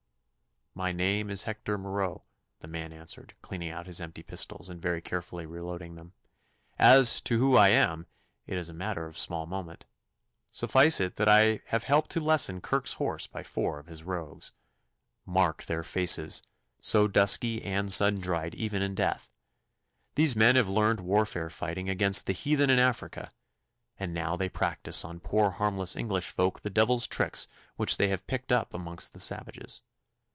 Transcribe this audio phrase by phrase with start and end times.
[0.73, 2.21] 'My name is Hector Marot,'
[2.61, 6.13] the man answered, cleaning out his empty pistols and very carefully reloading them.
[6.79, 8.07] 'As to who I am,
[8.47, 9.83] it is a matter of small moment.
[10.49, 14.53] Suffice it that I have helped to lessen Kirk's horse by four of his rogues.
[15.25, 16.41] Mark their faces,
[16.79, 19.29] so dusky and sun dried even in death.
[20.15, 23.29] These men have learned warfare fighting against the heathen in Africa,
[23.99, 27.45] and now they practise on poor harmless English folk the devil's tricks
[27.75, 29.81] which they have picked up amongst the savages.